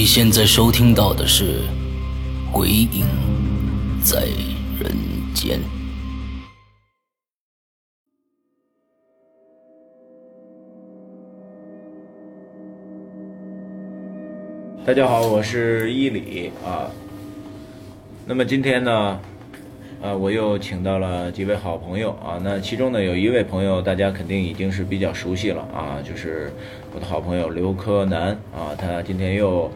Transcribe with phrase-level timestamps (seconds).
[0.00, 1.58] 你现在收听到的是
[2.50, 3.04] 《鬼影
[4.02, 4.20] 在
[4.78, 4.96] 人
[5.34, 5.60] 间》。
[14.86, 16.90] 大家好，我是伊里啊。
[18.24, 19.20] 那么今天呢，
[20.02, 22.40] 呃，我又请到了几位好朋友啊。
[22.42, 26.50] 那其中呢，有一位朋友大家肯定已经是比较熟悉了啊，就是
[26.94, 28.72] 我的好朋友刘柯南啊。
[28.78, 29.70] 他今天又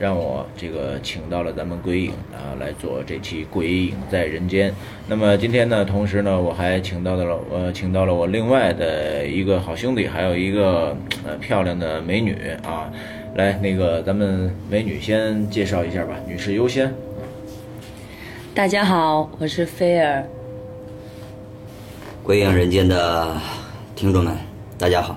[0.00, 4.70] 让我这个请到了咱们鬼影啊来做这期《鬼影在人间》。
[5.06, 10.96] 那么今天呢，同时呢，我还请到了呃，请到了我另外的一个好兄弟，还有一个
[11.26, 12.90] 呃漂亮的美女啊。
[13.34, 16.90] 来，那个咱们美女先介绍一下吧，女士优先。
[18.56, 20.24] 大家好，我是菲儿。
[22.22, 23.36] 鬼影人间的
[23.94, 24.34] 听众们，
[24.78, 25.14] 大家好，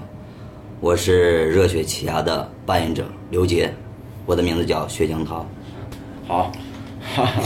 [0.82, 3.74] 我是热血奇侠的扮演者刘杰，
[4.26, 5.46] 我的名字叫薛江涛。
[6.28, 6.52] 好，
[7.16, 7.42] 哈哈，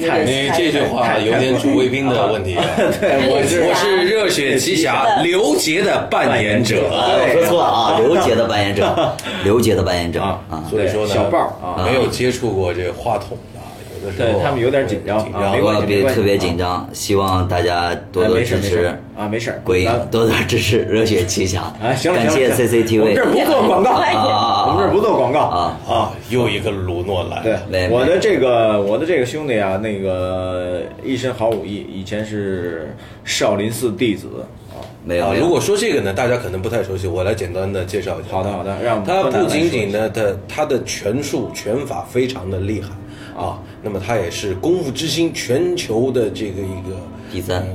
[0.00, 2.54] 太你这句话有点主谓宾的问题。
[2.54, 11.84] 对，我是我是热血奇侠刘杰的扮演者，啊，我说错了啊， 刘杰的扮演者，刘杰的扮演者啊啊，所以说呢，小豹啊。
[11.84, 13.63] 没有接触过这话筒的，有
[14.04, 19.60] 的时候对他们有点紧张紧啊没关系没关系特别紧张，希望大家多多支持啊，没事。
[19.64, 21.62] 鬼影，多多支持热血奇侠。
[21.82, 23.00] 啊，行了感谢 CCTV。
[23.00, 27.42] 我们这儿不做广告啊我们这儿不做广告啊啊，又一个鲁诺来。
[27.42, 32.94] 对没，我的这个我的这个兄弟啊，那个一身好武艺，以前是
[33.24, 34.74] 少林寺弟子啊。
[34.74, 38.36] 啊，没有啊如果说这个呢，大家可能不太熟悉，我来简单的介绍一下。
[38.36, 42.88] 好的好的让他不仅仅来呢，他他的拳术拳法非常的厉害
[43.36, 46.96] 啊，那么他也是功夫之星全球的这个一个
[47.32, 47.66] 第三呃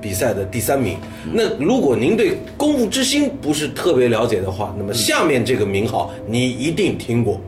[0.00, 0.96] 比赛的第三名。
[1.32, 7.40] 那如果您对功夫之星不是特别了解的话，那么下面这个名号你一定听过，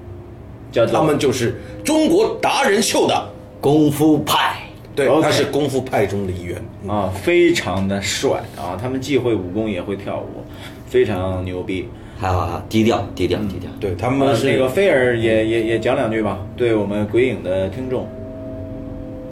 [0.70, 3.28] 叫他们就是中国达人秀的，
[3.60, 4.60] 功夫派，
[4.94, 6.62] 对他是功夫派中的一员。
[6.86, 8.78] 啊，非常的帅啊！
[8.80, 10.44] 他们既会武功也会跳舞，
[10.86, 11.88] 非常牛逼。
[12.16, 13.70] 还好还好，低调低调低调。
[13.80, 18.06] 对他呃们是那个菲儿也也也讲两句吧，对我们鬼影的听众。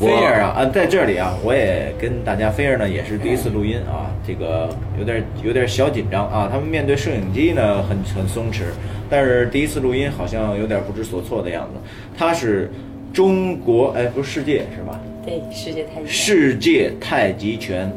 [0.00, 4.68] 菲儿啊，啊，在这里啊，我也跟大家，菲儿呢也是第一次录音啊，这个
[4.98, 6.48] 有点有点小紧张啊。
[6.50, 8.62] 他们面对摄影机呢很很松弛，
[9.08, 11.78] 但是第一次录音好像有点不知所措的样子。
[12.18, 12.68] 他是
[13.12, 14.98] 中国哎，不是世界是吧？
[15.24, 16.08] 对，世界太极。
[16.08, 17.92] 世界太极拳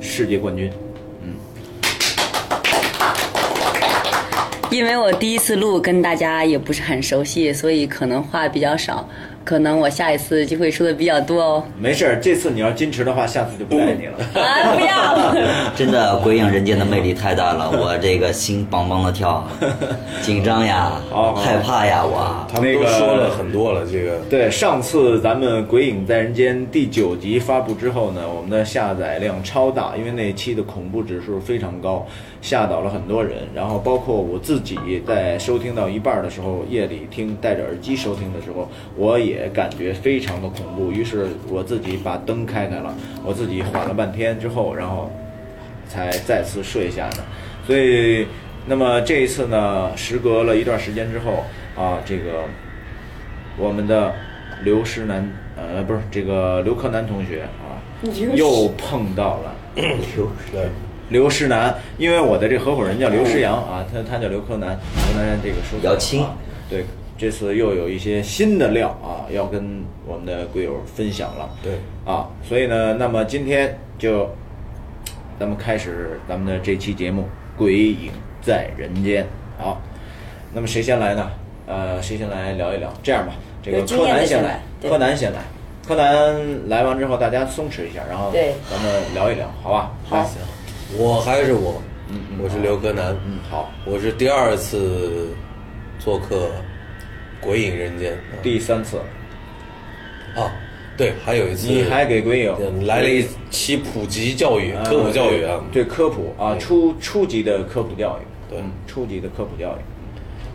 [0.00, 0.70] 世界冠军。
[4.70, 9.08] 因为我第一次录，跟大家也不是很熟悉，所以可能话比较少，
[9.44, 11.64] 可能我下一次就会说的比较多哦。
[11.78, 14.18] 没事儿，这次你要矜持的话，下次就不带你了。
[14.34, 15.34] 啊，不要！
[15.76, 19.46] 真的，鬼影人间的魅力太大了，我这个心梆梆的跳，
[20.20, 22.44] 紧张呀好，好害怕呀，我。
[22.52, 32.04] 他们都那个说了很多了，这个对，上次咱们《鬼影在人间》第九集发布之后呢，我们的下载量超大，因为那期的恐怖指数非常高，
[32.46, 33.38] 吓倒了很多人。
[33.52, 40.92] 然后包括我自己在收听到一半的时候，夜里听戴着耳机收听的时候，我也感觉非常的恐怖。
[40.92, 45.10] 于是我自己把灯开开了，我自己缓了半天之后，然后
[45.88, 47.24] 才再次睡下的。
[47.66, 48.28] 所以，
[48.66, 51.42] 那么这一次呢，时隔了一段时间之后
[51.74, 52.44] 啊，这个
[53.58, 54.14] 我们的
[54.62, 57.82] 刘诗南，呃，不是这个刘柯南同学啊，
[58.34, 60.68] 又碰到了 刘 对
[61.08, 65.78] 刘诗南，因为我的这合伙人叫刘诗阳啊，他他叫刘柯南，柯南这个说
[66.20, 66.34] 啊
[66.68, 66.84] 对，
[67.16, 71.48] 这次又有一些新的料啊，要跟我们的贵友分享了。
[71.62, 71.74] 对
[72.04, 74.28] 啊，所以呢，那么今天就
[75.38, 77.22] 咱们开始咱们的这期节目
[77.56, 78.10] 《鬼影
[78.42, 79.24] 在人间》。
[79.62, 79.80] 好，
[80.52, 81.30] 那么谁先来呢？
[81.66, 82.92] 呃，谁先来聊一聊？
[83.02, 83.32] 这样吧，
[83.62, 85.38] 这个柯南先来，柯南先来。
[85.86, 89.92] 柯南来完之后，大家松弛一下，然后对咱们聊一聊，好吧？
[90.08, 90.28] 好，
[90.94, 95.28] 我还是我，嗯嗯我是刘柯南，嗯，好，我是第二次
[95.98, 96.46] 做客
[97.40, 98.98] 《鬼影人间》第三次，
[100.36, 100.52] 啊，
[100.96, 102.54] 对，还有一次你还给鬼影。
[102.60, 108.60] 嗯来了一期普及教育、科普教育啊，对科普啊，初初级的科普教育，对。
[108.60, 109.80] 嗯初级的科普教育，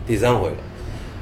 [0.06, 0.48] 第三回。
[0.48, 0.56] 了。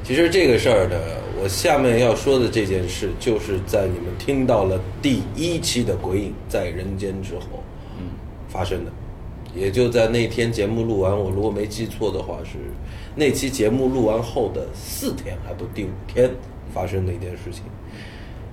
[0.04, 0.96] 其实这个事儿呢，
[1.42, 7.62] 我下面要说的这件事，就是在你们听到了第一期的《鬼影在人间》之后，
[7.98, 8.06] 嗯，
[8.48, 8.90] 发生的。
[9.54, 12.58] 也就在那天节目录完，我如果没记错的话，是
[13.14, 16.30] 那期节目录完后的四天，还不第五天
[16.72, 17.62] 发生的一件事情。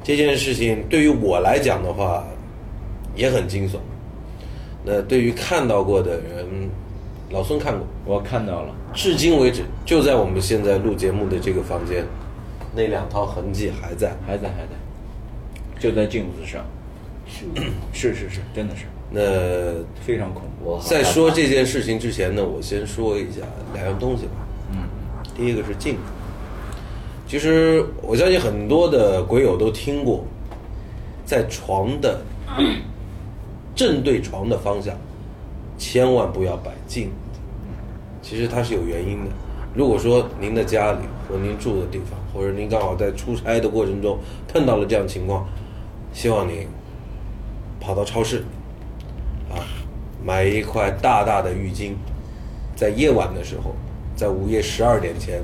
[0.03, 2.25] 这件事情对于我来讲的话，
[3.15, 3.77] 也很惊悚。
[4.83, 6.69] 那对于看到过的人，
[7.29, 12.05] 老孙看过，我看到了，至今为止，就在我们现在录节目的这个房间，
[12.73, 14.15] 那两套痕迹还在。
[14.25, 16.65] 还在还在，就在镜子上，
[17.27, 17.45] 是
[17.91, 19.21] 是是是，真的是那
[20.01, 20.80] 非常恐怖。
[20.80, 23.42] 在说这件事情之前呢，我先说一下
[23.74, 24.31] 两样东西吧。
[24.71, 24.80] 嗯，
[25.36, 26.00] 第一个是镜子。
[27.27, 30.24] 其实我相信很多的鬼友都听过，
[31.25, 32.21] 在床的
[33.75, 34.95] 正对床的方向，
[35.77, 37.39] 千万不要摆镜子。
[38.21, 39.31] 其实它是有原因的。
[39.74, 41.00] 如果说您的家里
[41.30, 44.18] 或您住的地方，或者您刚好在出差的过程中
[44.48, 45.45] 碰到了这样情况，
[46.13, 46.68] 希望您
[47.80, 48.56] 跑到超市啊，
[50.27, 51.94] 买一块大大的浴巾，
[52.75, 53.74] 在夜晚的时候，
[54.13, 55.41] 在午夜十二点前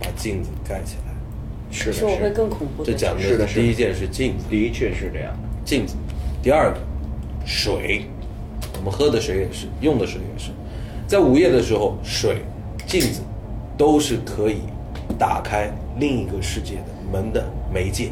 [0.00, 1.12] 把镜子盖起来。
[1.70, 5.36] 是的是我会，更恐怖这讲是的是的的第一件是镜子，的确是这样。
[5.66, 5.96] 镜子。
[6.42, 6.78] 第二个，
[7.44, 8.06] 水，
[8.78, 10.50] 我们喝的水也是，用的水也是，
[11.06, 12.38] 在午夜的时候，水、
[12.86, 13.20] 镜子
[13.76, 14.62] 都是可以
[15.18, 18.08] 打开另一个世界的门的媒介。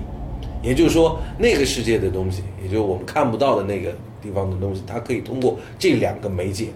[0.62, 6.69] 也就是说，那个世界的东西，也就是我们看不到的那个地方的东西，它可以通过这两个媒介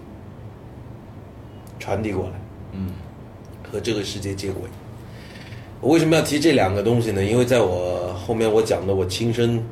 [1.79, 2.31] 传递过来，
[2.71, 2.91] 嗯，
[3.71, 4.63] 和这个世界接轨。
[5.81, 7.23] 我为什么要提这两个东西呢？
[7.23, 9.63] 因为在我后面我讲的我亲身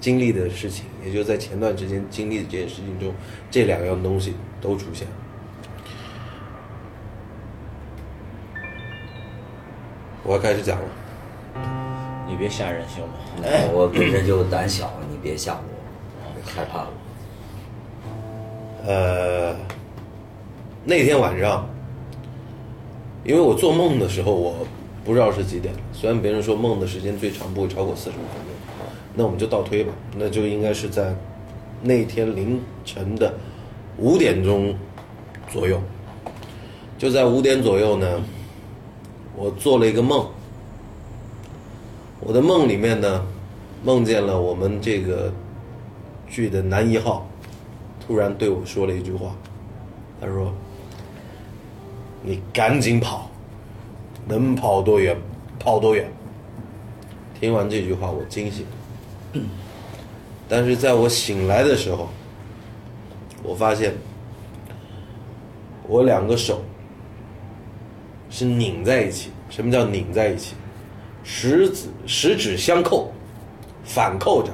[0.00, 3.14] 经历的事情，也就在前段时间经历的这件事情中，
[3.50, 5.14] 这两样东西都出现了。
[10.24, 10.84] 我要开始讲了。
[12.28, 13.14] 你别吓人行吗？
[13.42, 15.62] 哎，我本身就胆小，你别吓我，
[16.26, 16.90] 我害怕了。
[18.88, 19.54] 呃，
[20.82, 21.68] 那天晚上，
[23.22, 24.66] 因为我做梦的时候，我
[25.04, 25.74] 不知道是几点。
[25.92, 31.14] 虽然别人说梦的时间最长不会超过四十五分钟，那我们就倒推吧，那就应该是在
[31.82, 33.34] 那天凌晨的
[33.98, 34.74] 五点钟
[35.50, 35.78] 左右。
[36.96, 38.22] 就在五点左右呢，
[39.36, 40.26] 我做了一个梦。
[42.20, 43.22] 我的梦里面呢，
[43.84, 45.30] 梦见了我们这个
[46.26, 47.27] 剧的男一号，
[48.08, 49.36] 突然对我说了一句话，
[50.18, 50.50] 他说
[52.24, 53.30] ：“你赶紧跑，
[54.26, 55.14] 能跑多远
[55.58, 56.10] 跑多远。”
[57.38, 58.64] 听完这句话，我惊醒。
[60.48, 62.08] 但是在我醒来的时候，
[63.42, 63.92] 我发现
[65.86, 66.62] 我两个手
[68.30, 69.30] 是拧在一起。
[69.50, 70.54] 什么叫拧在一起？
[71.24, 73.12] 十指十指相扣，
[73.84, 74.50] 反扣着，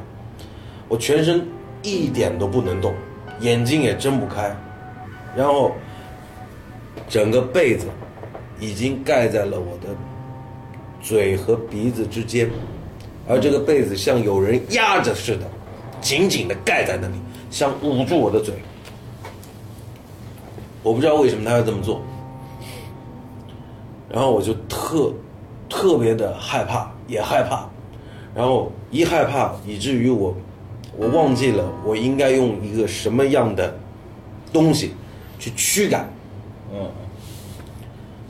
[0.89, 1.47] 我全身
[1.85, 2.93] 一点都不能动，
[3.41, 4.55] 眼睛也睁不开，
[5.37, 5.73] 然后
[7.09, 7.87] 整个被子
[8.61, 9.95] 已经盖在了我的
[11.03, 12.49] 嘴和鼻子之间，
[13.29, 15.47] 而这个被子像有人压着似的，
[16.01, 17.15] 紧紧的盖在那里，
[17.51, 18.55] 想捂住我的嘴。
[20.83, 22.03] 我不知道为什么他要这么做，
[24.11, 25.13] 然后我就特
[25.69, 27.69] 特别的害怕，也害怕，
[28.35, 30.35] 然后一害怕以至于我
[30.97, 33.77] 我忘记了我应该用一个什么样的
[34.53, 34.93] 东西
[35.39, 36.09] 去驱赶。
[36.73, 36.91] 嗯，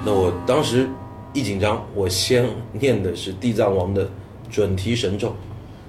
[0.05, 0.89] 那我当时
[1.33, 4.09] 一紧张，我先念的是地藏王的
[4.51, 5.35] 准提神咒，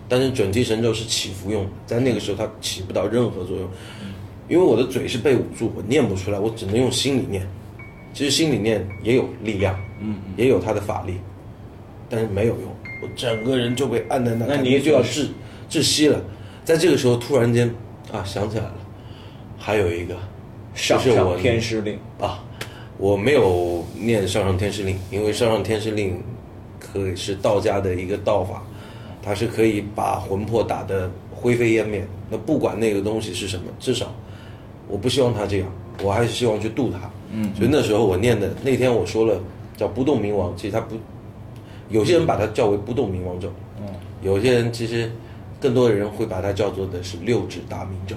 [0.09, 3.69] 但是准提神咒是起伏用，在那个时候它起不到任何作用，
[4.47, 7.47] 因为我的嘴是被捂住，我念不出来，我只能用心里念。
[8.13, 11.15] 其实心里念也有力量，嗯，也有它的法力，
[12.09, 12.69] 但是没有用，
[13.01, 15.27] 我整个人就被按在那，那你也就要窒
[15.69, 16.21] 窒息了。
[16.65, 17.69] 在这个时候，突然间
[18.11, 18.73] 啊想起来了，
[19.57, 20.15] 还有一个
[20.73, 22.43] 上就是我上天师令，啊，
[22.97, 26.19] 我没有念上上天师令，因为上上天师令
[26.79, 28.63] 可以是道家的一个道法，
[29.21, 32.05] 它是可以把魂魄打得灰飞烟灭。
[32.31, 34.11] 那不管那个东西是什么，至少
[34.87, 35.67] 我不希望他这样，
[36.01, 36.99] 我还是希望去渡他。
[37.31, 39.39] 嗯，所以那时候我念的那天我说了
[39.77, 40.95] 叫不动明王，其实他不，
[41.89, 43.85] 有些人把它叫为不动明王咒，嗯，
[44.23, 45.11] 有些人其实
[45.59, 48.15] 更多的人会把它叫做的是六指大明咒，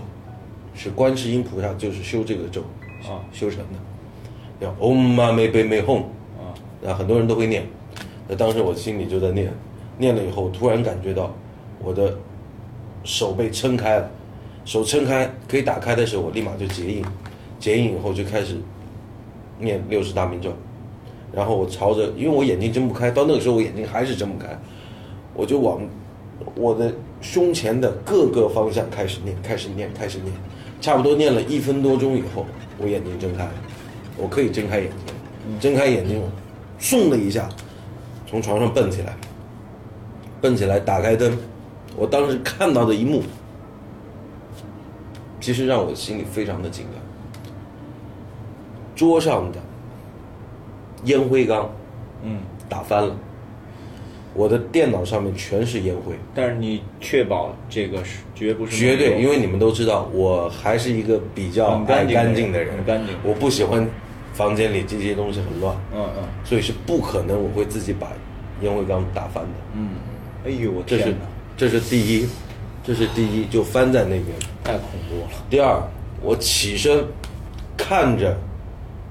[0.74, 2.62] 是观世音菩萨就是修这个咒，
[3.02, 3.24] 啊。
[3.32, 6.02] 修成的，叫 Om Mani Padme Hum，
[6.38, 6.52] 啊，
[6.86, 7.64] 啊，很多人都会念。
[8.26, 9.52] 那当时我心里就在念，
[9.96, 11.34] 念了以后，突然感觉到
[11.82, 12.16] 我的
[13.04, 14.10] 手被撑开了，
[14.64, 17.04] 手撑开可以打开的时候，我立马就结印，
[17.58, 18.56] 结印以后就开始
[19.58, 20.52] 念六十大明咒，
[21.32, 24.58] 然后我朝着，因为我眼睛睁不开，到那个时候我眼睛还是睁不开，
[25.34, 25.80] 我就往
[26.54, 30.32] 我的胸前的各个方向开始念，开始念，开始念，
[30.80, 32.46] 差不多念了一分多钟以后，
[32.78, 33.52] 我眼睛睁开了，
[34.16, 36.22] 我可以睁开眼睛，睁开眼睛，
[36.78, 37.48] 嗖的一下，
[38.26, 39.16] 从床上蹦起来，
[40.40, 41.36] 蹦起来，打开灯，
[41.96, 43.22] 我当时看到的一幕，
[45.40, 47.02] 其实让我心里非常的紧张。
[48.94, 49.58] 桌上的
[51.04, 51.70] 烟灰缸
[52.22, 53.14] 嗯，打翻了，
[54.38, 63.16] 我的电脑上面全是烟灰，但是你确保这个是绝不是绝对，因为为你们都知道，我还是一个比较爱干净的人干净的人，很干净。
[63.24, 63.84] 我不喜欢
[64.34, 66.22] 房间里这些东西很乱，嗯嗯。
[66.44, 68.12] 所以是不可能我会自己把
[68.62, 69.50] 烟灰缸打翻的。
[69.74, 69.88] 嗯，
[70.46, 71.26] 哎呦我这是天哪，
[71.56, 72.28] 这是第一，
[72.84, 74.26] 这是第一，就翻在那边。
[74.62, 75.82] 太恐怖了，第二，
[76.22, 77.04] 我起身
[77.76, 78.36] 看着，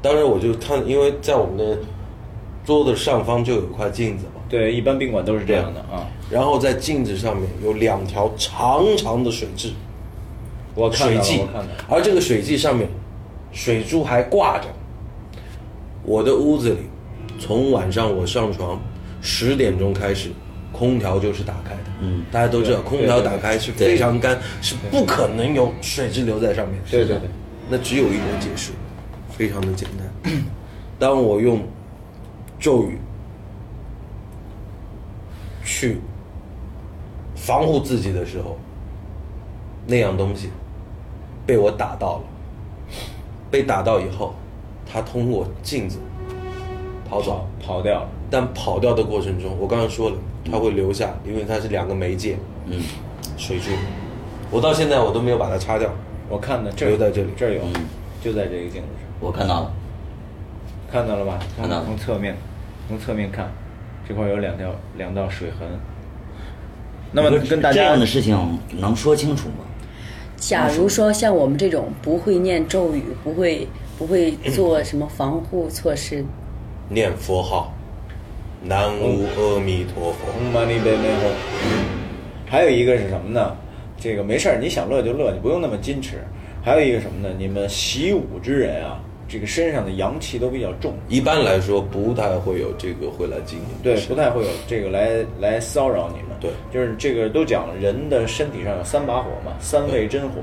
[0.02, 1.78] 当时我就看，因为在我们的
[2.64, 9.72] 桌子上方就有一块镜子嘛，对，一般宾馆都是这样的啊，然后在镜子上面有两条长长的水蛭，
[10.74, 11.42] 我看到了，水迹。
[11.42, 12.88] 我看了，，而这个水迹上面
[13.52, 14.66] 水珠还挂着。
[16.04, 16.78] 我的屋子里，
[17.38, 18.80] 从晚上我上床
[19.22, 20.30] 十点钟开始，
[20.72, 21.82] 空调就是打开的。
[22.00, 26.80] 嗯，大家都知道，空调打开是非常干，是不可能有水渍留在上面。
[26.90, 27.30] 对对对，
[27.70, 28.72] 那只有一种解释，
[29.30, 30.34] 非常的简单。
[30.98, 31.62] 当我用
[32.58, 32.98] 咒语
[35.68, 36.00] 去
[37.36, 38.58] 防护自己的时候，
[39.86, 40.50] 那样东西
[41.46, 42.24] 被我打到了，
[43.52, 44.34] 被打到以后，
[44.90, 46.00] 它通过镜子
[47.10, 50.16] 跑走跑，跑掉了，但跑掉的过程中，我刚刚说了，
[50.50, 52.82] 它会留下，因为它是两个媒介，嗯，
[53.36, 53.72] 水珠。
[54.50, 55.90] 我到现在我都没有把它擦掉，
[56.30, 57.62] 我看的这留在这里这儿有。
[57.62, 57.74] 嗯，
[58.24, 59.74] 就在这个镜子上，我看到了，
[60.90, 61.38] 看到了吧？
[61.58, 61.86] 看到了。
[61.86, 62.36] 从侧面，
[62.88, 63.52] 从侧面看，
[64.08, 65.68] 这块有两条两道水痕。
[67.12, 68.38] 那么跟大家这样的事情
[68.72, 69.66] 能说清楚吗？
[70.36, 76.24] 假如说像我们这种不会念咒语、不会不会做什么防护措施，
[76.90, 77.74] 念佛号，
[78.64, 80.28] 南无阿弥陀佛。
[80.40, 81.32] 嗯嘛呢呗咪吽。
[82.46, 83.56] 还有一个是什么呢？
[84.00, 86.24] 这个没事儿，你想乐就乐，你不用那么矜持。
[86.64, 87.34] 还有一个什么呢？
[87.38, 96.38] 你们习武之人啊，这个身上的阳气都比较重，一般来说不太会有这个会来经营对，不太会有这个来来骚扰你们。
[96.40, 96.52] 对。
[96.72, 100.36] 就是这个都讲人的身体上有三把火嘛，三味真火，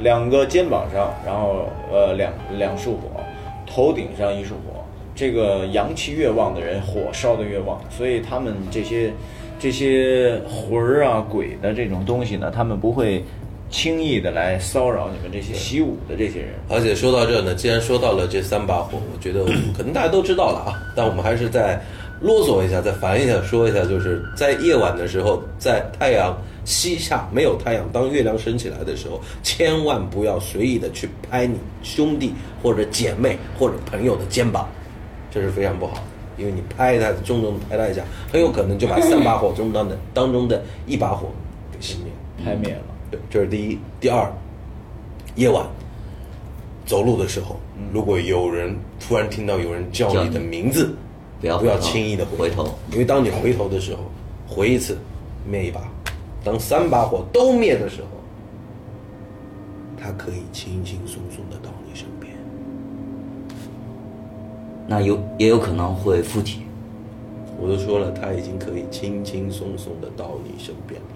[0.00, 3.20] 两个肩膀上，然后呃两两束火，
[3.66, 4.82] 头顶上一束火。
[5.14, 9.10] 这个阳气越旺的人，火烧得越旺，所以他们这些
[9.58, 13.24] 这些魂儿啊、鬼的这种东西呢，他们不会
[13.76, 16.54] 轻易的来骚扰你们这些习武的这些人。
[16.70, 19.44] 而且说到这呢，既然说到了这三把火，我觉得
[19.76, 21.78] 可能大家都知道了啊，但我们还是再
[22.22, 34.66] 啰嗦一下，再烦一下，说一下，就是在夜晚的时候，在太阳西下、没有太阳，当月亮升起来的时候，千万不要随意的去拍你兄弟或者姐妹或者朋友的肩膀，
[35.30, 36.02] 这是非常不好的。
[36.38, 38.02] 因为你拍他，重重的拍他一下，
[38.32, 41.28] 很有可能就把三把火中当的当中的一把火
[41.70, 42.10] 给熄灭。
[42.42, 43.78] 拍灭了，对，这是第一。
[44.00, 44.32] 第二，
[45.34, 45.66] 夜晚
[46.84, 47.56] 走路的时候，
[47.92, 50.94] 如果有人突然听到有人叫你的名字，
[51.40, 54.00] 不要不要轻易的回头，因为当你回头的时候，
[54.46, 54.96] 回一次
[55.48, 55.80] 灭一把，
[56.44, 58.08] 当三把火都灭的时候，
[59.96, 62.32] 他可以轻轻松松的到你身边。
[64.88, 66.62] 那有也有可能会附体。
[67.58, 71.08] 我都说了，他已经可以轻轻松松的到你身边了。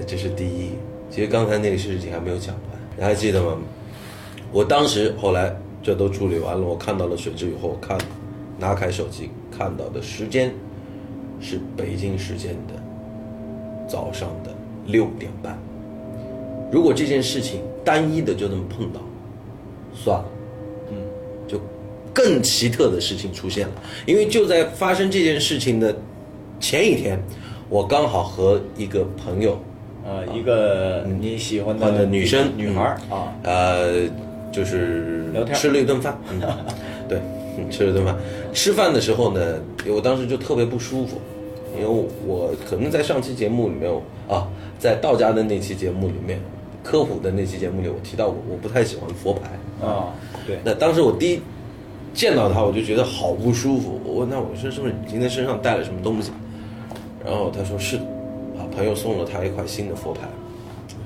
[0.00, 0.70] 那这是第一。
[1.10, 3.58] 其实刚才那个事情还没有讲完，你还记得吗？
[4.50, 7.98] 我当时后来这都处理完了，我看到了水质以后，看
[8.58, 10.50] 拿开手机看到的时间
[11.38, 12.74] 是北京时间的
[13.86, 14.54] 早上的
[14.86, 15.58] 六点半。
[16.72, 19.00] 如果这件事情单一的就这么碰到，
[19.92, 20.28] 算了，
[20.90, 20.96] 嗯，
[21.46, 21.60] 就
[22.14, 23.74] 更奇特的事情出现了。
[24.06, 25.94] 因为就在发生这件事情的
[26.60, 27.20] 前一天，
[27.68, 29.58] 我刚好和一个朋友，
[30.04, 34.08] 呃，一个你喜欢换的的女生女孩儿啊，呃，
[34.50, 36.40] 就是聊天吃了一顿饭，嗯、
[37.08, 37.18] 对，
[37.58, 38.16] 嗯吃了顿饭。
[38.52, 39.54] 吃饭的时候呢，
[39.88, 41.20] 我当时就特别不舒服，
[41.76, 41.86] 因为
[42.26, 43.92] 我可能在上期节目里面
[44.28, 46.40] 啊，在道家的那期节目里面，
[46.82, 49.50] 科普的那期节目里，我提到过，我不太喜欢佛牌。
[49.86, 50.12] 啊，
[50.46, 51.40] 对，那当时我第一
[52.12, 54.00] 见到他，我就觉得好不舒服。
[54.04, 56.30] 我问他，我说是不是你今天身上带了什么东西？
[57.24, 58.19] 然后他说是的，啊，
[58.74, 60.22] 朋友送了他一块新的佛牌。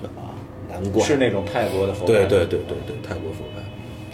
[0.03, 0.35] 我说啊，
[0.71, 3.63] 难怪是那种泰国的佛牌，对对对对对，泰国佛牌。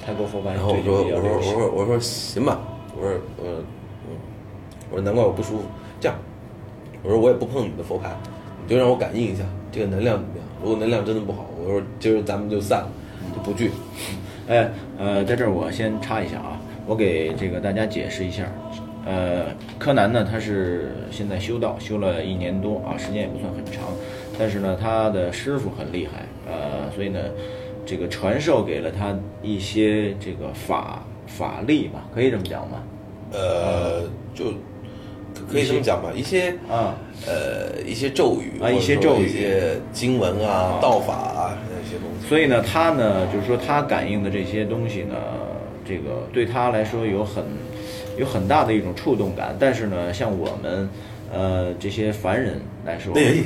[0.05, 2.61] 泰国佛牌然后我说我说我说我说行吧，
[2.97, 3.55] 我说我说
[4.09, 4.17] 嗯，
[4.91, 5.65] 我说难怪我不舒服。
[6.01, 6.17] 这样，
[7.03, 8.11] 我说我也不碰你的佛牌，
[8.65, 10.47] 你就让我感应一下这个能量怎么样。
[10.63, 12.91] 如果能量真的不好，我说今儿咱们就散了，
[13.35, 13.71] 就不聚。
[14.49, 18.45] 哎，呃，在这儿我先插一下啊，我给这个大家解释一下，
[19.07, 19.47] 呃，
[19.79, 23.85] 柯南呢，他是现在修道修了一年多啊，时间也不算很长，
[24.39, 27.19] 但是呢，他的师傅很厉害，呃，所以呢，
[27.87, 32.83] 这个传授给了他一些这个法法力吧，可以这么讲吗？
[33.33, 34.03] 呃，
[34.35, 34.53] 就
[35.51, 36.95] 可以这么讲吧，一些啊，
[37.27, 42.29] 呃一些咒语啊一些咒语一些经文啊、道法啊那些东西。
[42.29, 45.15] 所以呢，他呢，就是说他感应的这些东西呢，
[45.87, 47.45] 这个对他来说有很
[48.21, 49.57] 有很大的一种触动感。
[49.59, 50.89] 但是呢，像我们
[51.33, 53.43] 呃这些凡人来说，对，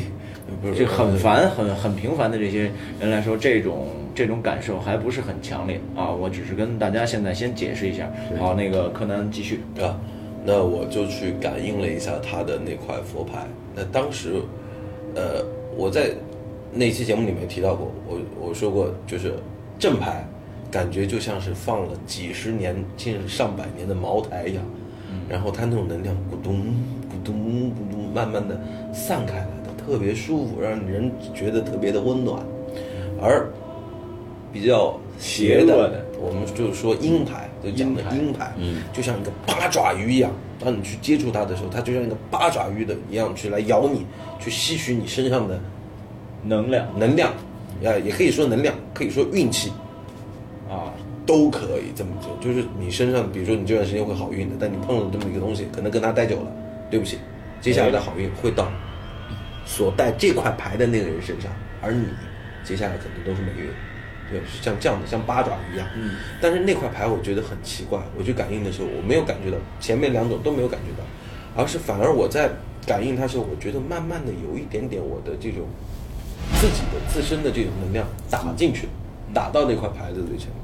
[0.61, 6.11] 不是这很烦、很很平凡的这些人来说，这种这种感受还不是很强烈啊。
[6.11, 8.11] 我只是跟大家现在先解释一下。
[8.39, 9.61] 好，那个柯南继续。
[9.81, 9.99] 啊，
[10.45, 13.47] 那我就去感应了一下他的那块佛牌。
[13.75, 14.35] 那当时，
[15.15, 15.45] 呃，
[15.77, 16.11] 我在
[16.73, 19.33] 那期节目里面提到过，我我说过，就是
[19.79, 20.27] 正牌，
[20.75, 24.65] 感觉就像是放了几十年甚至上百年的茅台一样，
[25.29, 26.57] 然后它那种能量咕咚
[27.09, 27.37] 咕咚
[27.71, 28.61] 咕咚，慢慢的
[28.93, 32.43] 散开来的，特别舒服，让人觉得特别的温暖。
[33.23, 33.49] 而
[34.53, 44.05] 比较邪邪的我们就是说鹰牌，就讲的鹰牌，嗯，就像一个八爪鱼一样，当你去接触它的时候，它就像一个八爪鱼的一样去来咬你，
[44.41, 45.61] 去吸取你身上的
[46.43, 46.85] 能量。
[46.99, 47.33] 能量，
[47.81, 49.84] 呃，也可以说能量，可以说运气，啊，
[51.27, 52.37] 都可以这么做。
[52.41, 56.53] 就是你身上，比如说你这段时间会好运的，但你碰了这么一个东西，可能跟他待久了，
[56.91, 57.19] 对不起，
[57.61, 58.71] 接下来的好运会到
[59.65, 62.05] 所带这块牌的那个人身上，而你
[62.63, 63.69] 接下来可能都是霉运。
[64.31, 65.87] 对，是像这样的，像八爪鱼一样。
[65.97, 66.17] 嗯。
[66.41, 72.51] 但是那块牌我觉得很奇怪，我去感应的时候，我没有感觉到前面两种都没有感觉到，而是反而我在
[72.87, 75.67] 感应它时候，我觉得慢慢的有一点点我的这种
[76.59, 78.89] 自己的自身的这种能量打进去，
[79.35, 80.64] 打到那块牌子最前面。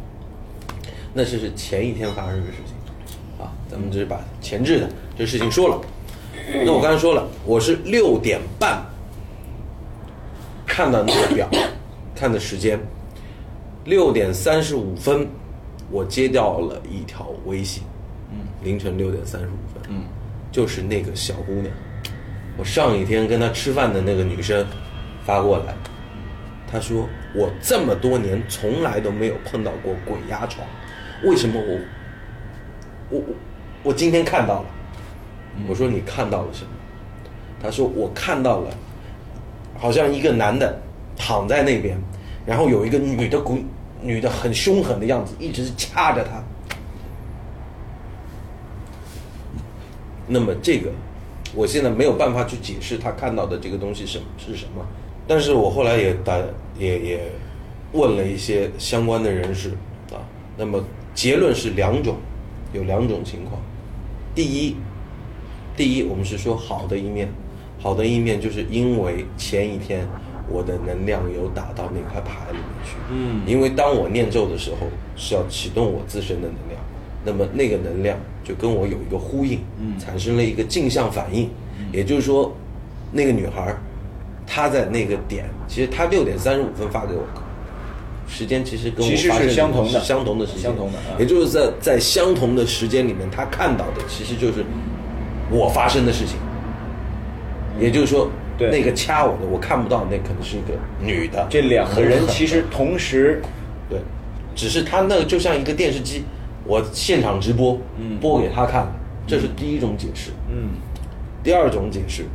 [1.12, 5.80] 那是是前一天发生的事情，啊，咱们就是把前置的这事情说了。
[6.64, 8.84] 那我刚才说了，我是六点半
[10.66, 11.48] 看到那个表，
[12.14, 12.78] 看的时间，
[13.84, 15.26] 六点三十五分，
[15.90, 17.82] 我接到了一条微信，
[18.30, 20.04] 嗯，凌晨六点三十五分，嗯，
[20.52, 21.66] 就是那个小姑娘，
[22.56, 24.64] 我上一天跟她吃饭的那个女生
[25.24, 25.74] 发过来，
[26.70, 30.66] 她说我这么多年从来都没有碰到过鬼压床，
[31.24, 31.78] 为什么我
[33.10, 33.34] 我我
[33.82, 34.66] 我今天看到了？
[35.68, 36.70] 我说你看到了什么？
[37.62, 38.70] 他说我看到了，
[39.76, 40.80] 好像一个男的
[41.16, 41.98] 躺在那边，
[42.46, 43.62] 然后有一个女的鬼
[44.00, 46.42] 女的很凶狠的样子，一直掐着他。
[50.26, 50.90] 那么这个，
[51.54, 54.86] 我现在没有办法去解释他看到的这个东西是是什么，
[55.26, 56.38] 但是我后来也打
[56.78, 57.32] 也也
[57.92, 59.70] 问了一些相关的人士
[60.12, 60.22] 啊，
[60.56, 60.82] 那么
[61.14, 62.16] 结论是两种，
[62.72, 63.60] 有两种情况。
[64.34, 64.76] 第一，
[65.76, 67.28] 第一我们是说好的一面，
[67.78, 70.06] 好的一面就是因为前一天
[70.48, 73.42] 我的能量有打到那块牌里面去，嗯。
[73.46, 76.80] 因为当我念咒的时候是要启动我自身的能量，
[77.24, 79.98] 那么那个能量就跟我有一个呼应，嗯。
[79.98, 81.50] 产生了一个镜像反应，
[81.92, 82.54] 也就是说，
[83.12, 83.74] 那个女孩
[84.46, 87.22] 她在那个点，其实她六点三十五分发给我，
[88.30, 89.98] 时间其实跟我其实是相同的。
[90.00, 91.18] 是相同的时间，相同的啊。
[91.18, 94.64] 也就是在在相同的时间里面，他看到的其实就是
[95.50, 96.36] 我发生的事情，
[97.80, 98.70] 也就是说，对。
[98.70, 103.42] 那个掐我的我看不到，那可能是一个女的，这两个人其实 同时
[103.88, 103.98] 对，
[104.54, 106.22] 只是他那个就像一个电视机，
[106.64, 108.18] 我现场直播，嗯。
[108.20, 108.86] 播给他看，
[109.26, 110.30] 这是第一种解释。
[110.48, 110.70] 嗯。
[111.42, 112.26] 第二种解释，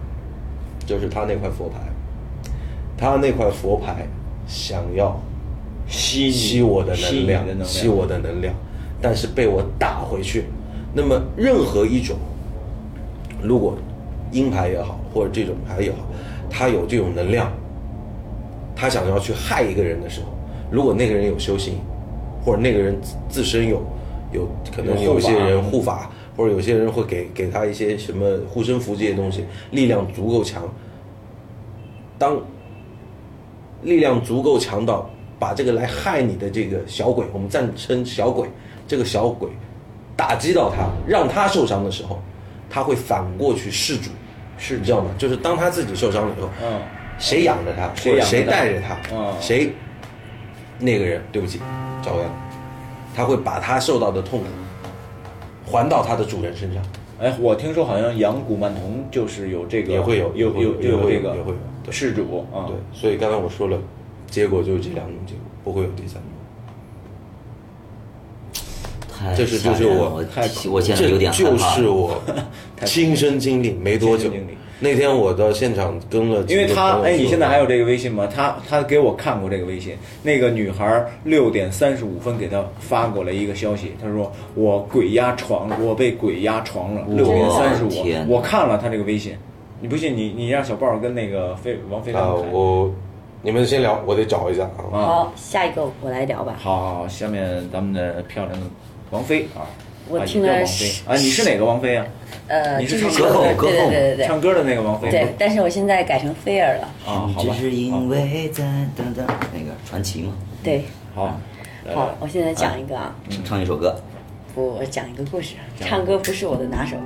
[0.86, 1.77] 就是他那块佛牌，
[2.97, 4.08] 他那块佛牌
[4.47, 5.21] 想要
[5.88, 8.54] 吸吸我的能量，吸我的能量，
[9.02, 10.45] 但是被我打回去。
[10.93, 12.17] 那么任何一种，
[13.41, 13.78] 如果
[14.32, 15.98] 鹰牌也好，或者这种牌也好，
[16.50, 17.52] 它有这种能量，
[18.76, 20.28] 他想要去害一个人的时候，
[20.71, 21.80] 如果那个人有修行，
[22.43, 23.82] 或者那个人自自身有
[24.32, 30.63] 有可能有些人护法，或者有些人会给给他一些什么护身符这些东西，力量足够强。
[32.17, 32.39] 当
[33.84, 38.50] 力量足够强到把这个来害你的这个小鬼，我们暂称小鬼，
[38.88, 39.50] 这个小鬼
[40.15, 42.21] 打击到他，让他受伤的时候，
[42.69, 44.10] 他会反过去施主，
[44.58, 45.10] 是你知道吗？
[45.17, 46.82] 就是当他自己受伤了以后，嗯，
[47.19, 49.34] 谁养着他，谁谁带着他，嗯。
[49.39, 49.71] 谁
[50.80, 51.60] 那个人对不起，
[52.02, 52.30] 找回来，
[53.15, 54.45] 他会把他受到的痛苦
[55.65, 56.84] 还到他的主人身上，
[57.19, 61.93] 哎，我听说好像养古曼童就是有这个，也会有有有也会有有这个也会有对。
[61.93, 63.78] 事主啊，对，所以刚才我说了，
[64.36, 66.24] 结果就是这两种结果，不会有第三种。
[69.17, 72.21] 太这是吓就是我 人了我太我现在有点害这就是我
[72.84, 74.30] 亲身经历，没多久。
[74.82, 78.28] 那天我到现场跟了因为他哎，你现在还有这个微信吗？
[78.28, 87.89] 他他给我看过这个微信，那个女孩六点三十五分给他发过来一个消息，他说我鬼压床，我被鬼压床了，六点三十五，
[88.28, 89.38] 我看了他这个微信，
[89.80, 92.93] 你不信你你让小豹跟那个飞王菲他啊，我
[93.45, 94.81] 你们先聊，我得找一下啊。
[94.91, 96.55] 啊，好，下一个我来聊吧。
[96.58, 98.65] 好好好，下面咱们的漂亮的
[99.12, 99.69] 王菲啊，
[100.10, 102.03] 我听了啊王菲啊，你是哪个王菲啊？
[102.47, 106.88] 呃，你就是是唱歌对歌后对对对唱歌的那个王菲对，但是我现在改成菲儿了。
[107.05, 108.63] 啊，好吧，只是因为在
[108.97, 111.39] 等等那个传奇嘛，对，好，
[111.86, 113.13] 呃好，我现在讲一个啊，
[113.45, 113.95] 唱一首歌，
[114.55, 115.53] 不，我讲一个故事。
[115.79, 116.97] 唱歌不是我的拿手。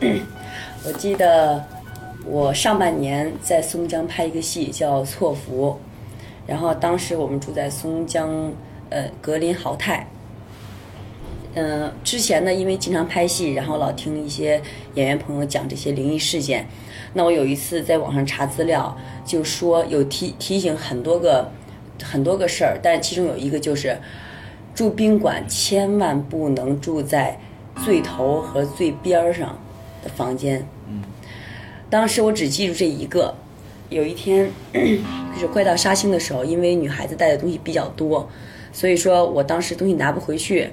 [0.86, 1.62] 我记得
[2.26, 5.70] 我上半年在松江拍一个戏叫《错福》，
[6.46, 8.52] 然后当时我们住在松江
[8.90, 10.06] 呃格林豪泰。
[11.54, 14.62] 嗯、之前呢，因为经常拍戏，然后老听一些
[14.94, 16.64] 演员朋友讲这些灵异事件。
[17.14, 21.50] 那我有一次在网上查资料，就说有提提醒很多个
[22.04, 23.98] 很多个事儿，但其中有一个就是
[24.76, 27.40] 住宾馆千万不能住在
[27.84, 29.58] 最头和最边儿上
[30.04, 30.64] 的房间。
[31.90, 33.34] 当时我只记住这一个。
[33.90, 38.30] 有一天， 就是快到杀青的时候，因为女孩子带的东西比较多，
[38.72, 40.70] 所以说我当时东西拿不回去，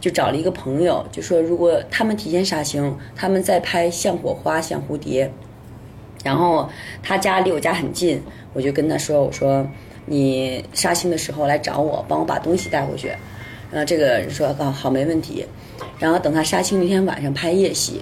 [0.00, 5.28] 就找了一个朋友，就说如果他们提前杀青，他们在拍像火花、像蝴蝶，
[6.22, 6.70] 然后
[7.02, 9.68] 他家离我家很近，我就跟他说：“我说
[10.06, 13.08] 你杀青的时候来找我，帮我把东西带回去。”
[13.72, 15.44] 然后这个人说：“啊，好，没问题。”
[15.98, 18.00] 然后等他杀青那天晚上拍夜戏，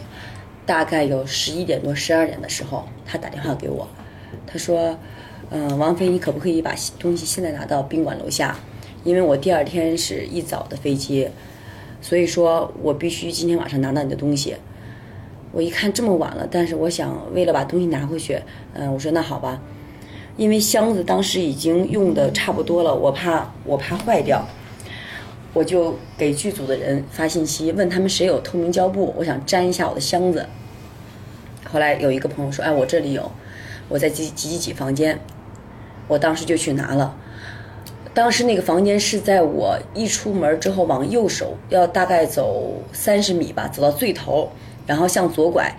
[0.69, 3.89] 大概有十一点多、十二点的时候，他打电话给我，
[4.47, 4.99] 他说
[5.49, 8.55] ：“嗯、王菲，你可不可以把东西现在拿到宾馆楼下？
[9.03, 11.27] 因为我第二天是一早的飞机，
[12.03, 14.57] 所以说我必须今天晚上拿到你的东西。”
[15.53, 18.39] 我一看这么晚了，但是我想为了把东西拿回去，
[18.75, 19.63] 嗯、我说那好吧，
[20.37, 24.47] 因为箱子当时已经用的差不多了，我怕我怕坏掉，
[25.55, 30.47] 我就给剧组的人发信息，问他们谁有透明胶布，我想粘一下我的箱子。
[31.71, 33.31] 后来有一个朋友说，哎，我这里有，
[33.89, 35.19] 我在几几几几房间，
[36.07, 37.15] 我当时就去拿了。
[38.15, 44.51] 当时那个房间是在我一出门之后往右手要大概走三十米吧，走到最头，
[44.87, 45.73] 然后向左拐，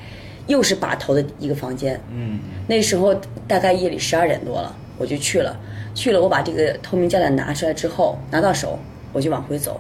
[0.48, 2.00] 又是把头的一个房间。
[2.10, 3.14] 嗯，那时候
[3.48, 5.60] 大概夜里十二点多了，我就去了。
[5.96, 8.80] 去了，我把这个透明胶带拿出来之后，拿到手，
[9.12, 9.78] 我就往回走。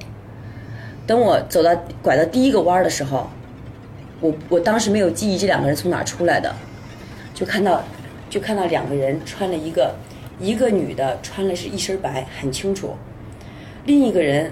[1.08, 3.30] 等我走到拐到第一个弯儿的时候，
[4.22, 6.54] 我我当时没有记忆这两个人从哪儿出来的，
[7.34, 7.84] 就看到
[8.30, 9.96] 就看到两个人穿了一个
[10.40, 12.96] 一个女的穿的是一身白，很清楚，
[13.86, 14.52] 另一个人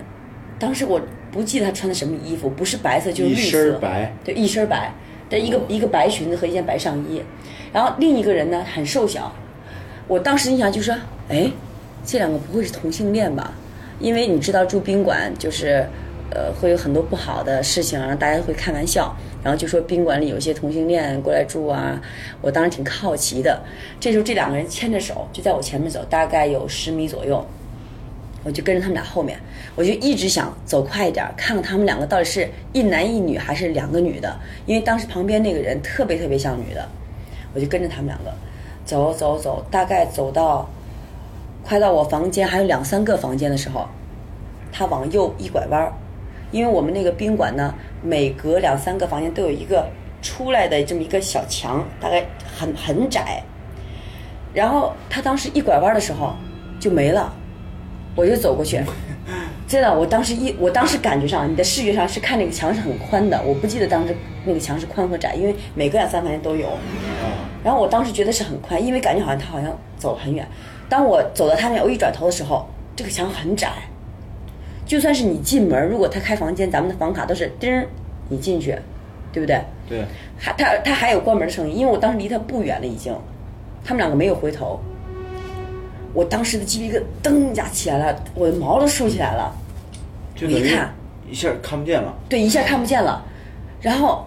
[0.58, 1.02] 当时我
[1.32, 4.94] 不记得她穿的什么衣服，不是白色就是一绿色，身白，对，一身白，
[5.30, 7.22] 但一个一个白裙子和一件白上衣，
[7.74, 9.34] 然后另一个人呢很瘦小，
[10.08, 10.96] 我当时印象就说，
[11.30, 11.52] 哎，
[12.06, 13.54] 这两个不会是同性恋吧？
[14.00, 15.86] 因为你知道住宾馆就是，
[16.30, 19.16] 呃，会有很多不好的事情，然后大家会开玩笑，
[19.48, 22.02] 然后就说宾馆里有些同性恋过来住啊，
[22.42, 23.64] 我当时挺好奇的。
[23.98, 27.46] 这时候这两个人牵着手就在我前面走，大概有十米左右，
[28.44, 29.40] 我就跟着他们俩后面，
[29.74, 36.86] 我就一直想走快一点，看看他们两个到底是一男一女还是两个女的，因为当时旁边那个人特别特别像女的，
[37.54, 38.34] 我就跟着他们两个
[38.84, 40.70] 走走走，大概走到
[41.64, 43.88] 快到我房间还有两三个房间的时候，
[44.74, 45.90] 他往右一拐弯，
[46.52, 49.88] 因为我们那个宾馆呢，每隔两三个房间都有一个
[50.22, 52.26] 出来的这么一个小墙，大概
[52.58, 53.42] 很很窄。
[54.54, 56.34] 然后他当时一拐弯的时候
[56.80, 57.32] 就没了，
[58.16, 58.82] 我就走过去，
[59.68, 66.70] 真的，我当时一，我当时感觉上，你的视觉上是看那个墙是很宽的，我不记得当时那个墙是宽和窄，因为每隔两三房间都有。
[67.64, 70.48] 然后我当时觉得是很宽，因为感觉好像他好像走了很远。
[70.88, 73.74] 当我走到他那，我一转头的时候，这个墙很窄，
[74.88, 77.86] 就算是你进门，如果他开房间，咱们的房卡都是叮，
[78.30, 78.76] 你进去，
[79.34, 79.62] 对不对？
[79.88, 80.06] 对，
[80.38, 83.14] 还他他还有关门的声音，因为我当时离他不远了已经，
[83.84, 84.80] 他们两个没有回头。
[86.14, 89.54] 我当时的鸡皮疙瘩噔一下起来了，我的毛都竖起来了。
[90.42, 90.94] 我一看，
[91.30, 92.14] 一下看不见了。
[92.30, 93.24] 对，一下看不见了。
[93.82, 94.26] 然后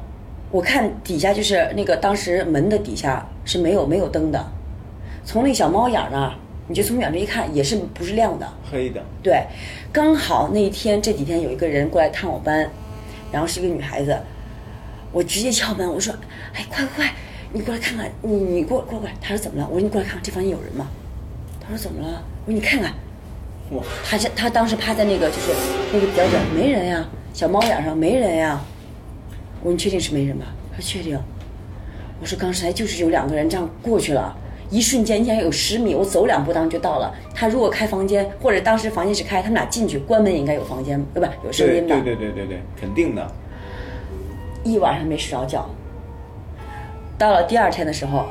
[0.50, 4.44] 我看底下就是那个当时门的底下是没有没有灯的，
[5.24, 6.34] 从那小猫眼儿那儿，
[6.70, 8.48] 你就从远处一看也是不是亮的。
[8.70, 9.44] 黑的，对，
[9.92, 12.70] 刚好那一天这几天有一个人过来探我班，
[13.32, 14.16] 然后是一个女孩子，
[15.10, 16.14] 我直接敲门，我说
[16.54, 17.14] ：“哎，快快快，
[17.52, 20.88] 你过来看看，你你过过过来。”她说：“怎么了？”我说：“你过来看看，这房间有人吗？”
[21.60, 22.92] 她说：“怎么了？”我说：“你看看。”
[23.74, 25.52] 哇，他是他当时趴在那个就是
[25.92, 28.60] 那个表角，没人呀，小猫眼上没人呀。
[29.60, 31.18] 我说：“你确定是没人吧？”她说：“确定。”
[32.22, 34.36] 我说：“刚才就是有两个人这样过去了。”
[34.70, 37.12] 一瞬间，你想有十米，我走两步当时就到了。
[37.34, 41.28] 他如果开房间，或者当时房间是开，他们俩进去关门也应该有房间，对吧？
[41.44, 42.00] 有声音的。
[42.00, 43.26] 对对对对对，肯定的。
[44.62, 45.68] 一晚上没睡着觉。
[47.18, 48.26] 到了第二天的时候，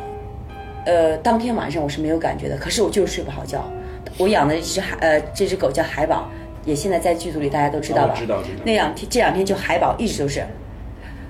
[0.86, 3.64] 呃，当天晚上我是没有感觉的，可是我就是睡不好觉。
[4.18, 6.30] 我养的一只海，呃，这只狗叫海宝，
[6.64, 8.14] 也现在在剧组里大家都知道吧？
[8.18, 10.42] 知道那两天这两天就海宝一直都是，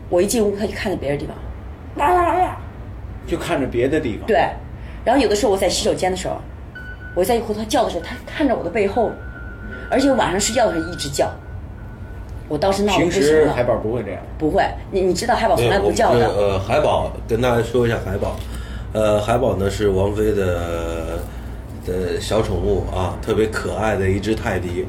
[0.07, 1.35] 我一进屋它就看着别的地方，
[1.95, 2.57] 哇哇哇，
[3.25, 4.27] 就看着别的地方。
[4.27, 4.47] 对。
[5.05, 6.35] 然后有的时候我在洗手间的时候，
[7.15, 9.11] 我在一回头叫的时候，它看着我的背后，
[9.89, 11.29] 而且晚上睡觉的时候一直叫。
[12.47, 13.63] 我当时闹得平不行了时海。
[13.63, 14.19] 宝不会这样。
[14.39, 16.27] 不会，你你知道海宝从来不叫的。
[16.27, 18.35] 呃，海宝跟大家说一下海宝，
[18.91, 21.19] 呃，海宝呢是王菲的
[21.85, 24.87] 的小宠物啊，特别可爱的一只泰迪。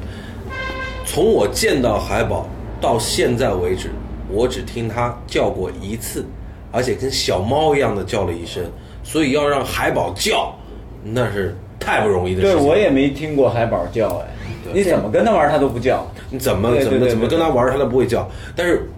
[1.05, 2.47] 从我见到海宝
[2.79, 3.91] 到现在为止，
[4.27, 6.25] 我只听它叫过一次，
[6.71, 8.63] 而且跟小猫一样的叫了一声，
[9.11, 10.55] 所以要让海宝叫，
[11.03, 14.27] 那是太不容易的事对，我也没听过海宝叫哎，
[14.73, 16.07] 你怎么跟他玩他都不叫。
[16.29, 18.25] 你怎么怎么怎么跟他玩儿，它都不会叫。
[18.55, 18.89] 但是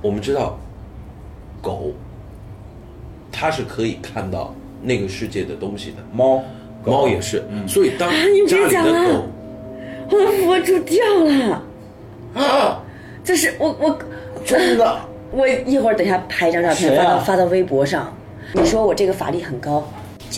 [0.00, 0.58] 我们知道，
[1.60, 1.92] 狗
[3.30, 6.42] 它是可以看到那个世界的东西的，猫，
[6.82, 7.44] 猫也是。
[7.68, 8.08] 所以当
[8.48, 9.26] 家里的狗，
[10.12, 11.62] 我的佛珠掉了，
[12.32, 12.82] 啊，
[13.22, 13.98] 这是我我
[14.46, 14.96] 真的。
[15.30, 18.10] 我一会儿等一下拍一张照片发到发到微博上。
[18.56, 19.82] 你说我这个法力很高，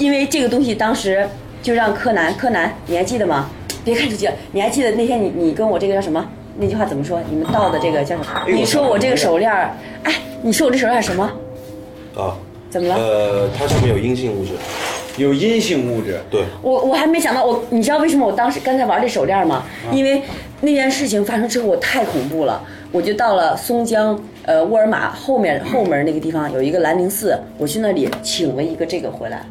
[0.01, 1.29] 因为这个东西当时
[1.63, 3.51] 就让柯南，柯南你还记得吗？
[3.85, 6.27] 别看手机了，你还记得那天你你跟我这个叫什么？
[6.57, 7.21] 那句话怎么说？
[7.29, 8.43] 你们盗的这个叫什么？
[8.49, 11.31] 你说我这个手链儿，哎，你说我这手链儿什么？
[12.17, 12.35] 啊，
[12.71, 12.95] 怎么了？
[12.97, 14.53] 呃，它上面有阴性物质，
[15.19, 19.63] 有阴性物质，对，我我还没想到，我你知道为什么我当时刚才玩这手链吗？
[19.93, 20.23] 因为
[20.61, 29.43] 那件事情发生之后，我太恐怖了，我就到了松江呃沃尔玛后面后门那个地方有一个兰陵寺，我去那里请了一个这个回来，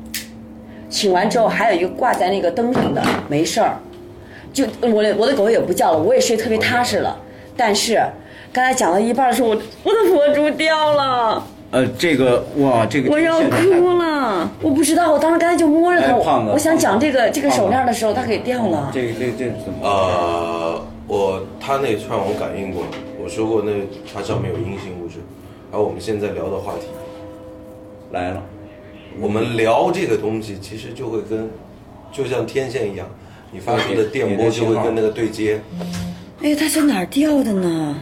[0.89, 3.77] 请完之后还有一个挂在那个灯上的，没事儿，
[4.51, 7.15] 就我的我的狗也不叫了，我也睡特别踏实了，
[7.55, 8.01] 但是
[8.51, 11.43] 刚才讲到一半的时候，我我的佛珠掉了。
[11.71, 18.89] 呃，这个哇，这个我要哭了，我不知道，我当时刚才就摸着它，我我想讲这个这个手链的时候，它给掉了。
[18.93, 19.85] 这个这这怎么？
[19.85, 22.83] 呃，我他那串我感应过，
[23.21, 23.71] 我说过那
[24.11, 25.17] 它上面有阴性物质，
[25.71, 26.87] 而我们现在聊的话题，
[28.11, 28.41] 来了，
[29.19, 31.47] 我们聊这个东西，其实就会跟，
[32.11, 33.07] 就像天线一样，
[33.51, 35.61] 你发出的电波就会跟那个对接。
[36.41, 37.95] 哎呀，它在哪儿掉的呢？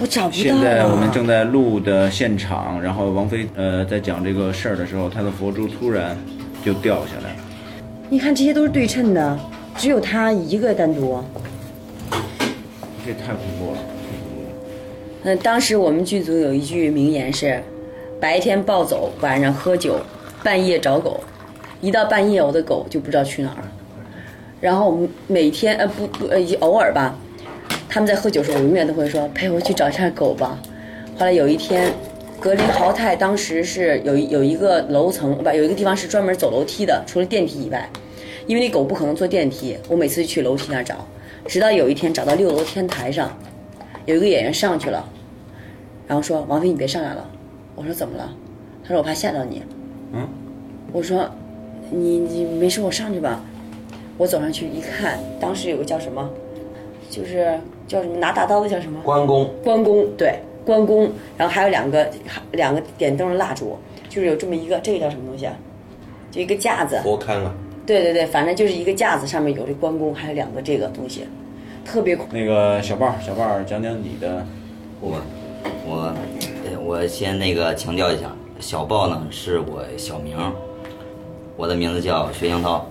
[0.00, 1.12] 我找不到现在我们。
[1.12, 6.16] 正在录的现场，然后王菲呃在讲这个事儿的时候，她的佛珠突然
[6.64, 7.40] 就掉下来了。
[8.08, 9.38] 你看这些都是对称的，
[9.76, 11.22] 只有它一个单独。
[13.04, 13.78] 这太恐怖了。
[15.24, 17.62] 嗯，当时我们剧组有一句名言是：
[18.20, 19.96] 白天暴走，晚上喝酒，
[20.42, 21.20] 半夜找狗。
[21.80, 23.62] 一到半夜，我的狗就不知道去哪儿。
[24.60, 27.18] 然后我们每天呃不不呃偶尔吧，
[27.88, 30.56] 他们在喝酒的时候，我永远都会说陪我去找一下狗吧。
[31.18, 31.92] 后来有一天，
[32.38, 37.88] 格林豪泰当时是有有一个楼层不有一个地方是专门走楼梯的，除了电梯以外，
[38.46, 41.06] 因为那狗不可能坐电梯，我每次去楼梯那儿找，
[41.46, 43.30] 直到有一天找到六楼天台上，
[44.06, 45.08] 有一个演员上去了，
[46.06, 47.28] 然后说王菲你别上来了，
[47.74, 48.32] 我说怎么了？
[48.82, 49.62] 他说我怕吓到你，
[50.12, 50.28] 嗯，
[50.92, 51.28] 我说
[51.90, 53.40] 你你没事我上去吧，
[54.18, 56.28] 我走上去一看，当时有个叫什么，
[57.10, 59.00] 就是叫什么拿大刀的叫什么？
[59.02, 62.10] 关公，关公，对，关公，然后还有两个
[62.52, 63.76] 两个点灯的蜡烛，
[64.08, 65.54] 就是有这么一个，这个叫什么东西啊？
[66.30, 71.26] 就一个架子，佛龛啊，对对对，反正就是一个架子，上面有这关公，还有两个这个东西，
[71.84, 72.26] 特别恐。
[72.30, 74.46] 那个小豹儿，小豹儿讲讲你的，
[75.00, 75.20] 我
[75.84, 76.14] 我
[76.64, 80.36] 呃我先那个强调一下，小豹呢是我小名，
[81.56, 82.86] 我的名字叫薛江涛。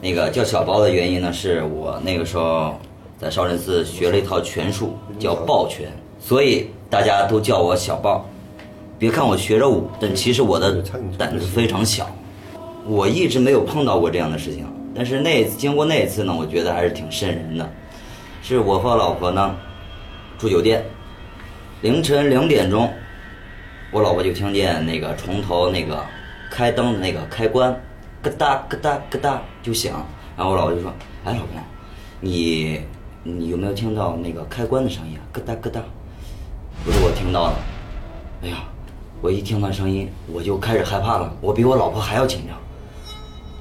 [0.00, 2.74] 那个叫小豹的原因呢，是我那个时候
[3.20, 8.24] 在少林寺学了一套拳术，叫抱拳，所以大家都叫我小豹。
[8.98, 10.82] 别看我学着武，但其实我的
[11.18, 12.10] 胆子非常小。
[12.90, 17.70] 我一直没有碰到过这样的事情，但是那经过那一次呢，我觉得还是挺瘆人的。
[18.42, 19.54] 是我和老婆呢
[20.36, 20.84] 住酒店，
[21.82, 22.92] 凌晨两点钟，
[23.92, 26.04] 我老婆就听见那个床头那个
[26.50, 27.70] 开灯的那个开关
[28.22, 30.04] 咯哒咯哒咯哒就响，
[30.36, 30.92] 然后我老婆就说
[31.24, 31.62] ：“哎，老公，
[32.18, 32.80] 你
[33.22, 35.22] 你有没有听到那个开关的声音啊？
[35.32, 35.80] 咯哒咯哒。”
[36.84, 37.54] 不是我听到了，
[38.42, 38.64] 哎呀，
[39.20, 42.58] 我一听到声音我就开始害怕了，我比我老婆还要紧张。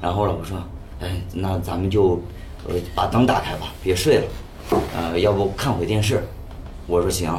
[0.02, 0.58] 然后我老婆说
[1.02, 2.22] ：“哎，那咱们就
[2.68, 4.24] 呃把灯打开吧，别睡了，
[4.96, 6.24] 呃，要不看会电视。”
[6.88, 7.32] 我说行。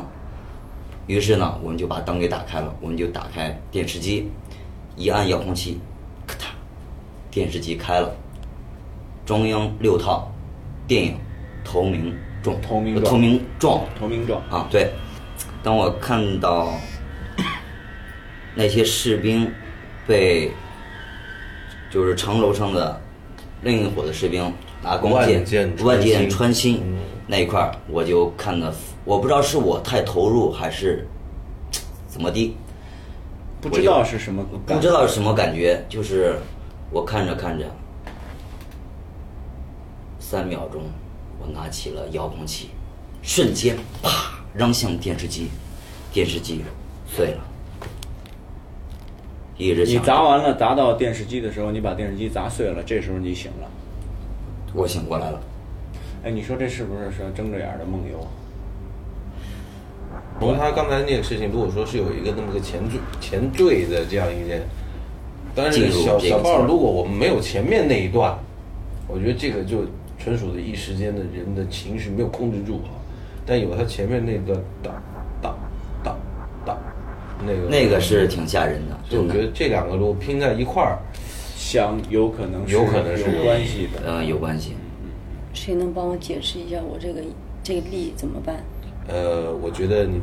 [1.07, 4.31] 于是呢，我们就把灯给打开了，我们就打开电视机，
[4.95, 5.81] 一按遥控器，
[6.25, 6.45] 咔嗒，
[7.33, 8.15] 电视机开了，
[9.27, 10.31] 中央六套
[10.87, 11.13] 电影
[11.65, 14.93] 《投名状》，投名状呃投名状投名状啊，对。
[15.65, 16.75] 当我看到
[18.55, 19.51] 那些士兵
[20.07, 20.53] 被
[21.91, 23.01] 就是城楼上的
[23.63, 25.45] 另一伙的士兵拿弓箭
[25.85, 26.99] 万箭穿心穿心嗯。
[27.27, 28.75] 那一块儿，我就看的，
[29.05, 31.07] 我不知道是我太投入还是
[32.09, 32.57] 怎么地，
[33.61, 36.37] 不知道是什么感，不知道是什么感觉，就是
[36.91, 37.65] 我看着看着，
[40.19, 40.83] 三秒钟，
[41.41, 42.71] 我拿起了遥控器，
[43.23, 45.51] 瞬间啪扔向电视机，
[46.13, 46.65] 电视机
[47.07, 47.45] 碎了，
[49.61, 53.69] 一直你砸完了，砸到电视机的时候，你把电视机砸碎了，这时候你醒了。
[54.73, 55.41] 我醒过来了，
[56.25, 58.27] 哎，你说这是不是说睁着眼儿的梦游？
[60.39, 64.63] 从他刚才那个事情，如果说是有一个那么个前缀前缀的这样一件，
[65.55, 68.39] 但是小小豹，情如果我们没有前面那一段，
[69.07, 69.85] 我觉得这个就
[70.19, 72.97] 纯属的一时间的人的情绪没有控制住啊。
[73.45, 75.20] 但有他前面那段哒哒哒哒，
[77.47, 80.99] 那个那个是挺吓人的，就我觉得这两个如果拼在一块儿，
[81.57, 84.01] 想有可能是有可能是有关系的。
[84.07, 84.75] 呃，有关系。
[85.53, 87.21] 谁能帮我解释一下我这个
[87.63, 88.57] 这个力怎么办？
[89.09, 90.21] 呃，我觉得你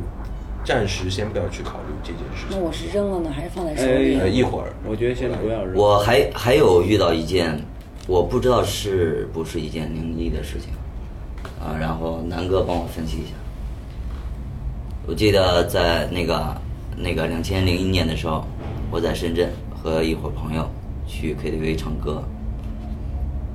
[0.64, 2.56] 暂时先不要去考虑这件事情。
[2.56, 4.18] 那我是扔了呢，还是放在手里？
[4.18, 5.74] 呃，一会儿我觉得先不要扔。
[5.76, 7.60] 我还还有遇到一件，
[8.06, 10.70] 我不知道是不是一件灵异的事情，
[11.60, 13.34] 啊，然后南哥帮我分析一下。
[15.06, 16.54] 我记得在那个
[17.00, 18.44] 那个两千零一年的时候，
[18.90, 20.68] 我在深圳和一伙朋友
[21.06, 22.22] 去 KTV 唱歌，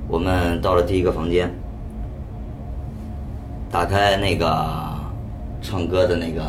[0.08, 1.52] 我们到了第一个房间，
[3.70, 4.48] 打开那个
[5.60, 6.42] 唱歌的那个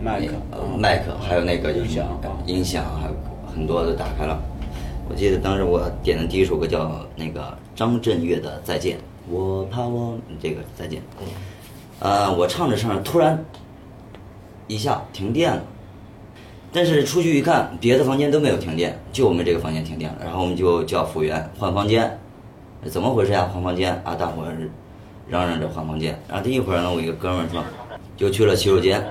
[0.00, 3.14] 麦克呃嗯麦克，还有那个音响啊音响还有
[3.50, 4.38] 很多都打开了。
[5.08, 8.96] 我记得当时我点的第一首歌叫那个张震岳的《再见》，
[9.30, 11.02] 我怕我这个再见。
[11.98, 13.42] 呃，我唱着唱着，突然
[14.66, 15.62] 一下停电了。
[16.72, 20.18] 但是出去一看，别的房间都没有停电，就我们这个房间停电了。
[20.24, 22.18] 然后我们就叫服务员换房间，
[22.86, 23.50] 怎么回事呀？
[23.52, 24.14] 换房间啊！
[24.14, 24.42] 大伙
[25.28, 26.18] 嚷嚷着换房间。
[26.26, 27.62] 然后第一会儿呢，我一个哥们儿说，
[28.16, 29.04] 就去了洗手间。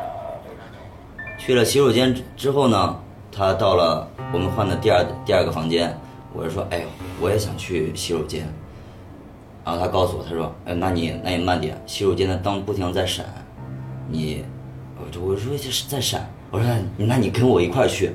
[1.37, 2.99] 去了洗手间之后呢，
[3.31, 5.95] 他到了我们换的第二第二个房间，
[6.33, 6.87] 我就说，哎呦，
[7.21, 8.47] 我也想去洗手间。
[9.63, 13.23] 然后他告诉我，他说，哎，那你那你慢点，洗手间的灯不停在闪，
[14.09, 14.43] 你，
[14.97, 18.11] 我就我说这是在闪，我说那那你跟我一块儿去。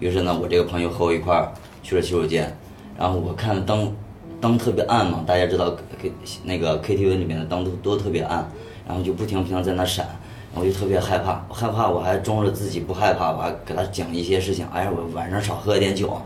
[0.00, 2.52] 于是呢，我这个朋友和我一块儿去了洗手间，
[2.98, 3.94] 然后我看灯
[4.40, 6.10] 灯特别暗嘛，大家知道 K
[6.42, 8.50] 那个 KTV 里面的灯都都特别暗，
[8.88, 16.20] 然后就不停不停地在那闪，然后我就特别害怕，我害怕我还装着自己不害怕，我还给他讲一些事情，哎呀，我晚上少喝一点酒，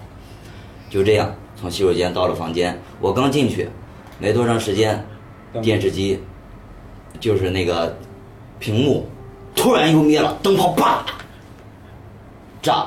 [0.89, 3.69] 就这样从洗手间到了房间，我刚进去，
[4.19, 5.05] 没多长时间，
[5.61, 6.19] 电视机
[7.21, 7.95] 就是那个
[8.59, 9.07] 屏幕
[9.57, 11.05] 突然又灭了，灯泡啪
[12.62, 12.87] 炸，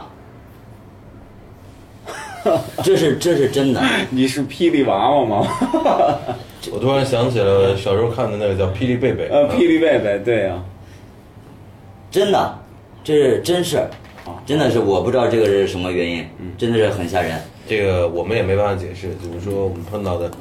[2.84, 3.82] 这是这是真的。
[4.10, 5.48] 你是霹雳娃娃吗？
[6.72, 9.28] 我突然想起了小时候看的那个叫《霹雳贝贝》。
[9.32, 10.64] 呃，霹雳贝贝，对呀、
[12.12, 12.60] 真的，
[13.04, 13.90] 这是真事儿，
[14.46, 16.26] 真的是我不知道这个是什么原因，
[16.58, 17.42] 真的是很吓人。
[17.68, 20.32] 这个我们也没办法解释，只是说我们碰到的，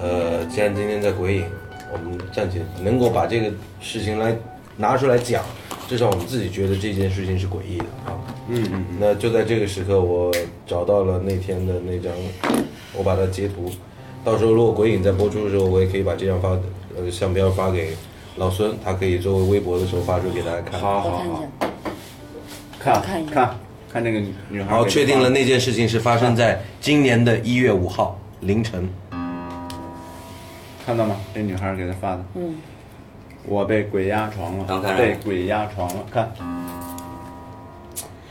[0.00, 1.44] 呃，既然今天在鬼影，
[1.92, 4.36] 我们暂且能够把这个事情来
[4.76, 5.42] 拿出来讲，
[5.88, 8.18] 至少我们自己觉得这件事情是诡异的啊。
[8.48, 10.32] 嗯嗯，那就在这个时刻，我
[10.66, 12.12] 找到了那天的那张，
[12.92, 13.70] 我把它截图，
[14.24, 16.50] 到时候如果鬼影在播出的时候，我也可以把这张发
[16.96, 17.90] 呃相片发给
[18.36, 20.80] 老孙，他可以作为微博的时候发出给大家看。
[20.80, 21.66] 好好好我
[22.78, 23.54] 看，，看看一看
[23.90, 24.70] 看那个女女孩。
[24.74, 28.88] 好，确定了那件事情是发生在今年的一月五号凌晨。
[30.84, 31.16] 看到吗？
[31.34, 32.56] 这女孩给他发的，嗯，
[33.46, 36.32] 我被鬼压床了被鬼压床了，看，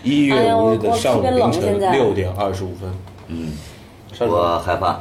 [0.01, 2.91] 一月五日的上午凌晨六点二十五分。
[3.28, 3.53] 嗯，
[4.20, 4.99] 我害怕。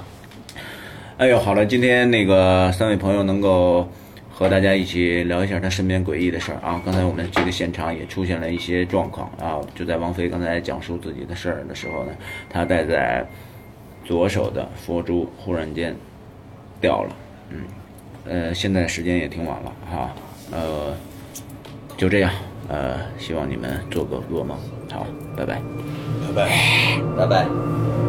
[1.17, 3.89] 哎呦，好了，今天那个三位朋友能够
[4.31, 6.81] 和大家一起聊一下他身边诡异的事儿啊。
[6.85, 12.13] 刚才我们这个现场也出现了一些状况啊，就在王菲刚才讲述自己的事儿的时候呢，
[12.51, 13.27] 她戴在
[14.05, 15.95] 左手的佛珠忽然间
[16.81, 17.17] 掉了，
[17.51, 17.61] 嗯，
[18.25, 20.14] 呃，现在时间也挺晚了哈，
[20.51, 20.95] 呃，
[21.97, 22.31] 就这样，
[22.68, 24.57] 呃，希望你们做个噩梦，
[24.91, 25.07] 好，
[25.37, 25.61] 拜拜。
[26.29, 26.49] 拜拜。
[27.16, 28.02] 拜拜。